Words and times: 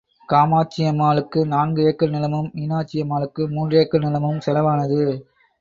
காமாட்சியம்மாளுக்கு 0.29 1.39
நான்கு 1.45 1.83
ஏக்கர் 1.83 2.09
நிலமும், 2.09 2.49
மீனாட்சியம்மாளுக்கு 2.55 3.49
மூன்று 3.49 3.77
ஏக்கர் 3.77 4.05
நிலமும் 4.05 4.43
செலவானது. 4.47 5.01